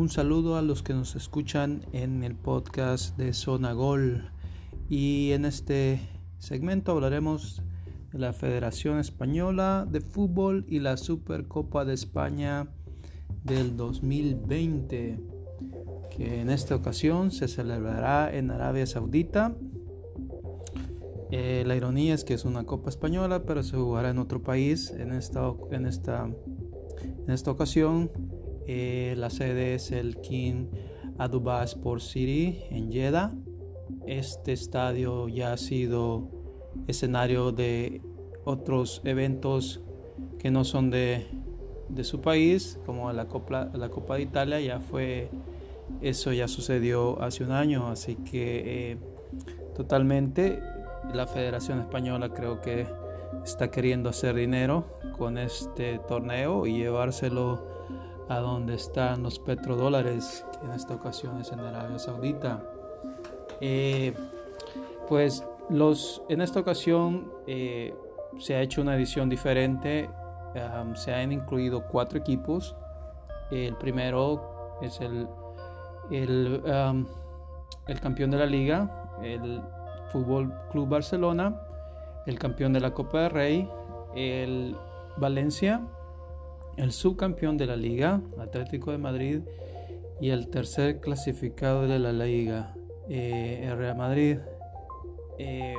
[0.00, 4.30] Un saludo a los que nos escuchan en el podcast de Zona Gol.
[4.88, 6.00] Y en este
[6.38, 7.62] segmento hablaremos
[8.10, 12.70] de la Federación Española de Fútbol y la Supercopa de España
[13.44, 15.20] del 2020,
[16.16, 19.54] que en esta ocasión se celebrará en Arabia Saudita.
[21.30, 24.92] Eh, la ironía es que es una Copa Española, pero se jugará en otro país.
[24.92, 28.10] En esta, en esta, en esta ocasión,
[28.72, 30.66] eh, la sede es el King
[31.18, 33.32] Abdullah Sport City en Jeddah.
[34.06, 36.30] Este estadio ya ha sido
[36.86, 38.00] escenario de
[38.44, 39.80] otros eventos
[40.38, 41.26] que no son de,
[41.88, 45.30] de su país, como la Copa, la Copa de Italia, ya fue,
[46.00, 48.98] eso ya sucedió hace un año, así que eh,
[49.74, 50.62] totalmente
[51.12, 52.86] la Federación Española creo que
[53.44, 54.84] está queriendo hacer dinero
[55.18, 57.80] con este torneo y llevárselo
[58.30, 62.62] a donde están los petrodólares, en esta ocasión es en Arabia Saudita.
[63.60, 64.14] Eh,
[65.08, 67.92] pues los, en esta ocasión eh,
[68.38, 70.08] se ha hecho una edición diferente,
[70.94, 72.76] se han incluido cuatro equipos.
[73.50, 75.26] El primero es el,
[76.12, 76.62] el,
[77.88, 79.60] el campeón de la liga, el
[80.12, 81.60] Fútbol Club Barcelona,
[82.26, 83.70] el campeón de la Copa de Rey,
[84.14, 84.76] el
[85.16, 85.82] Valencia,
[86.80, 89.40] el subcampeón de la Liga, Atlético de Madrid,
[90.20, 92.74] y el tercer clasificado de la Liga,
[93.08, 94.38] eh, Real Madrid.
[95.38, 95.74] Eh,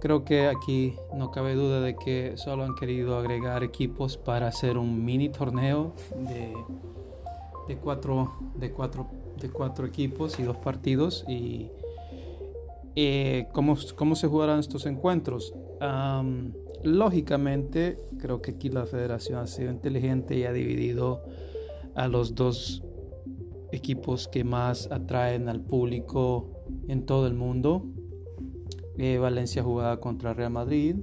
[0.00, 4.76] creo que aquí no cabe duda de que solo han querido agregar equipos para hacer
[4.76, 6.52] un mini torneo de,
[7.66, 9.08] de, cuatro, de, cuatro,
[9.40, 11.70] de cuatro equipos y dos partidos y
[12.94, 15.54] eh, ¿cómo, ¿cómo, se jugarán estos encuentros?
[16.82, 21.22] Lógicamente, creo que aquí la federación ha sido inteligente y ha dividido
[21.94, 22.82] a los dos
[23.72, 26.50] equipos que más atraen al público
[26.88, 27.84] en todo el mundo.
[28.96, 30.96] Eh, Valencia jugará contra Real Madrid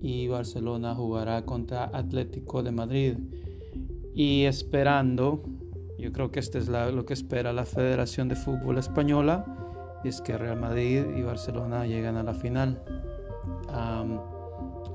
[0.00, 3.16] y Barcelona jugará contra Atlético de Madrid.
[4.14, 5.42] Y esperando,
[5.98, 9.44] yo creo que esto es lo que espera la Federación de Fútbol Española,
[10.04, 12.82] es que Real Madrid y Barcelona llegan a la final.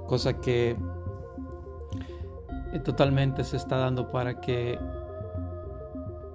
[0.08, 0.78] Cosa que
[2.84, 4.78] totalmente se está dando para que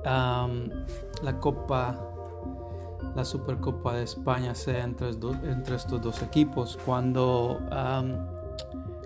[0.04, 1.98] la Copa,
[3.14, 5.10] la Supercopa de España sea entre,
[5.74, 6.78] estos dos equipos.
[6.84, 7.60] Cuando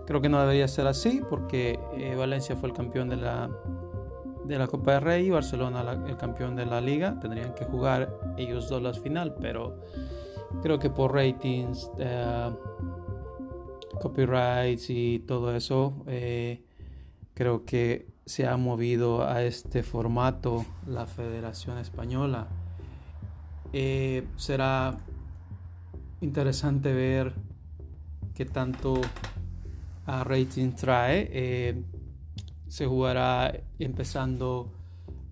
[0.07, 3.51] creo que no debería ser así, porque eh, Valencia fue el campeón de la
[4.45, 7.19] de la Copa de Rey y Barcelona el campeón de la liga.
[7.19, 9.77] Tendrían que jugar ellos dos la final, pero
[10.63, 12.51] creo que por ratings, eh,
[14.01, 16.63] copyrights y todo eso, eh,
[17.35, 22.49] creo que se ha movido a este formato la Federación Española.
[23.73, 24.99] Eh, será
[26.21, 27.35] interesante ver
[28.35, 29.01] qué tanto
[30.07, 31.85] a rating trae
[32.75, 34.73] se jugará empezando,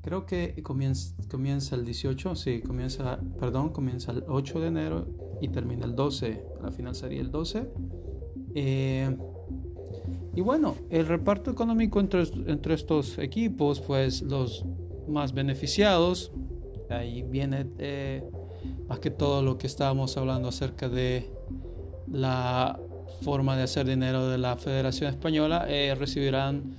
[0.00, 5.08] creo que comienza, comienza el 18, sí, comienza, perdón, comienza el 8 de enero
[5.40, 7.68] y termina el 12, la final sería el 12.
[8.54, 9.16] Eh,
[10.34, 14.64] y bueno, el reparto económico entre, entre estos equipos, pues los
[15.08, 16.32] más beneficiados,
[16.88, 18.22] ahí viene eh,
[18.88, 21.30] más que todo lo que estábamos hablando acerca de
[22.10, 22.78] la
[23.20, 26.76] forma de hacer dinero de la Federación Española, eh, recibirán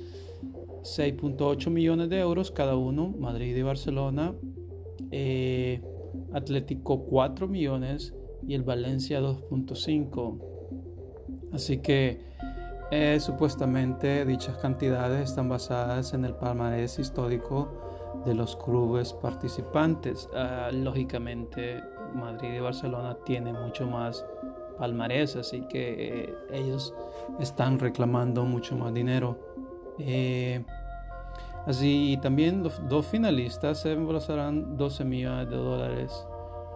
[0.81, 4.33] 6.8 millones de euros cada uno, Madrid y Barcelona.
[6.33, 8.13] Atlético 4 millones
[8.47, 10.52] y el Valencia 2.5.
[11.53, 12.19] Así que
[12.91, 17.69] eh, supuestamente dichas cantidades están basadas en el palmarés histórico
[18.25, 20.29] de los clubes participantes.
[20.35, 24.25] Ah, lógicamente Madrid y Barcelona tienen mucho más
[24.77, 26.93] palmarés, así que eh, ellos
[27.39, 29.37] están reclamando mucho más dinero.
[29.99, 30.63] Eh,
[31.65, 36.27] así también los dos finalistas se embolsarán 12 millones de dólares,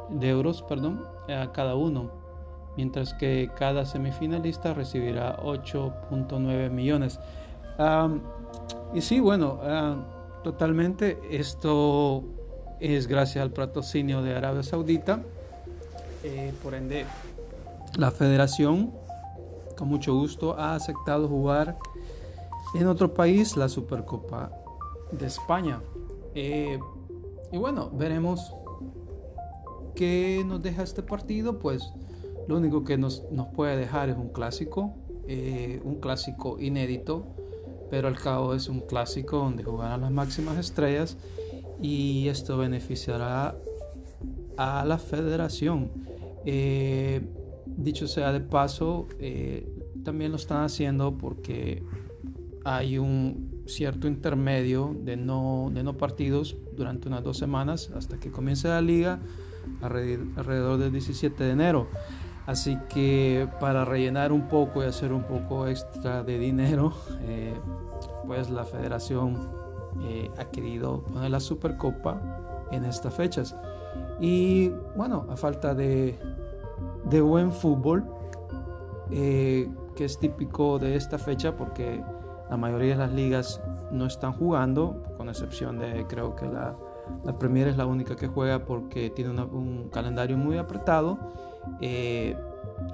[0.10, 2.27] de euros, perdón, a cada uno,
[2.78, 7.20] mientras que cada semifinalista recibirá 8.9 millones.
[8.94, 9.60] y sí, bueno,
[10.44, 12.24] totalmente esto
[12.80, 15.20] es gracias al patrocinio de Arabia Saudita.
[16.24, 17.06] Eh, por ende,
[17.98, 18.94] la federación
[19.78, 21.78] con mucho gusto ha aceptado jugar
[22.76, 24.52] en otro país la Supercopa
[25.12, 25.82] de España.
[26.36, 26.80] Eh,
[27.52, 28.54] y bueno, veremos
[29.96, 31.60] qué nos deja este partido.
[31.60, 31.92] Pues
[32.48, 33.24] lo único que nos,
[33.56, 34.96] puede dejar es un clásico,
[35.28, 37.28] eh, un clásico inédito,
[37.90, 41.18] pero al cabo es un clásico donde jugarán las máximas estrellas
[41.82, 43.58] y esto beneficiará
[44.58, 45.92] a la federación.
[46.46, 47.22] Eh,
[47.66, 49.70] dicho sea de paso, eh,
[50.04, 51.84] también lo están haciendo porque
[52.64, 58.32] hay un cierto intermedio de no, de no partidos durante unas dos semanas hasta que
[58.32, 59.20] comience la liga
[59.82, 61.88] alrededor del 17 de enero.
[62.48, 67.54] Así que para rellenar un poco y hacer un poco extra de dinero, eh,
[68.26, 69.50] pues la federación
[70.02, 73.54] eh, ha querido poner la Supercopa en estas fechas.
[74.22, 76.18] Y bueno, a falta de,
[77.04, 78.06] de buen fútbol,
[79.12, 82.02] eh, que es típico de esta fecha porque
[82.50, 83.62] la mayoría de las ligas
[83.92, 86.78] no están jugando, con excepción de creo que la,
[87.26, 91.18] la Premier es la única que juega porque tiene un calendario muy apretado.
[91.82, 92.36] Eh,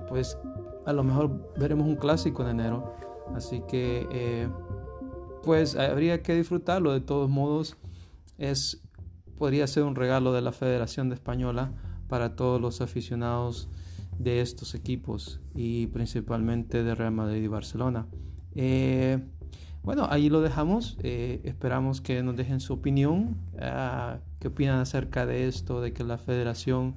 [0.10, 0.38] pues
[0.86, 2.94] a lo mejor veremos un clásico en enero.
[3.36, 4.50] Así que eh,
[5.44, 6.94] pues habría que disfrutarlo.
[6.94, 7.78] De todos modos,
[8.38, 8.82] es,
[9.38, 11.72] podría ser un regalo de la Federación de Española
[12.08, 13.70] para todos los aficionados
[14.20, 18.08] de estos equipos y principalmente de Real Madrid y Barcelona.
[18.56, 19.20] Eh,
[19.82, 20.98] bueno, ahí lo dejamos.
[21.02, 23.38] Esperamos que nos dejen su opinión.
[23.60, 26.96] Ah, ¿Qué opinan acerca de esto, de que la federación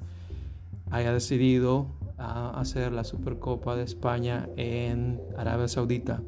[0.90, 1.88] haya decidido
[2.18, 6.22] ah, hacer la Supercopa de España en Arabia Saudita?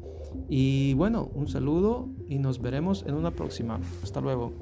[0.47, 3.79] Y bueno, un saludo y nos veremos en una próxima.
[4.03, 4.53] Hasta luego.